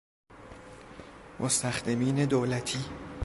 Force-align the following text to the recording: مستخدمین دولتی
مستخدمین 1.39 2.25
دولتی 2.25 2.79